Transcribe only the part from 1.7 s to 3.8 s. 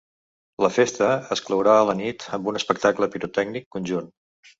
a la nit amb un espectacle pirotècnic